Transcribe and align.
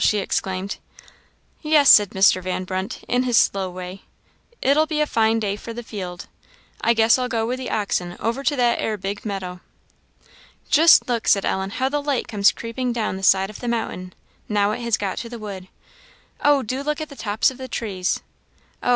she, 0.03 0.17
exclaimed. 0.17 0.77
"Yes," 1.61 1.87
said 1.87 2.09
Mr. 2.09 2.41
Van 2.41 2.63
Brunt, 2.63 3.03
in 3.07 3.21
his 3.21 3.37
slow 3.37 3.69
way, 3.69 4.01
"it'll 4.59 4.87
be 4.87 4.99
a 4.99 5.05
fine 5.05 5.39
day 5.39 5.55
for 5.55 5.73
the 5.73 5.83
field. 5.83 6.25
I 6.83 6.95
guess 6.95 7.19
I'll 7.19 7.27
go 7.29 7.45
with 7.45 7.59
the 7.59 7.69
oxen 7.69 8.17
over 8.19 8.43
to 8.43 8.55
that 8.55 8.79
'ere 8.79 8.97
big 8.97 9.23
meadow." 9.25 9.59
"Just 10.71 11.07
look," 11.07 11.27
said 11.27 11.45
Ellen, 11.45 11.69
"how 11.69 11.87
the 11.87 12.01
light 12.01 12.27
comes 12.27 12.51
creeping 12.51 12.91
down 12.91 13.15
the 13.15 13.21
side 13.21 13.51
of 13.51 13.59
the 13.59 13.67
mountain 13.67 14.13
now 14.49 14.71
it 14.71 14.81
has 14.81 14.97
got 14.97 15.19
to 15.19 15.29
the 15.29 15.37
wood 15.37 15.67
oh, 16.43 16.63
do 16.63 16.81
look 16.81 16.99
at 16.99 17.09
the 17.09 17.15
tops 17.15 17.51
of 17.51 17.59
the 17.59 17.67
trees! 17.67 18.21
Oh! 18.81 18.89